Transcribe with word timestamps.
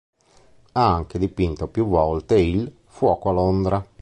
Ha 0.71 0.95
anche 0.95 1.19
dipinto, 1.19 1.67
più 1.67 1.85
volte 1.87 2.35
il 2.39 2.75
"Fuoco 2.85 3.29
a 3.29 3.33
Londra". 3.33 3.85